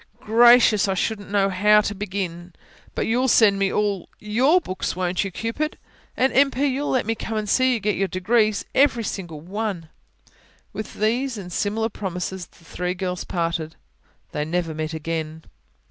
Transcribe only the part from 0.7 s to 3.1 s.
I shouldn't know how to begin. But